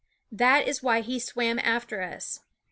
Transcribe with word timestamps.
That 0.31 0.67
is 0.67 0.81
why 0.81 1.01
he 1.01 1.19
swam 1.19 1.59
after 1.59 2.01
us. 2.01 2.39